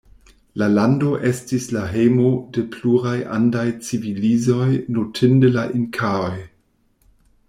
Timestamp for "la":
0.59-0.67, 1.75-1.83, 5.59-5.67